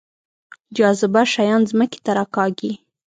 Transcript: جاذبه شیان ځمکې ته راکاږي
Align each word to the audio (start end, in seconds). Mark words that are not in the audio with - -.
جاذبه 0.77 1.23
شیان 1.33 1.61
ځمکې 1.71 1.99
ته 2.05 2.11
راکاږي 2.17 2.71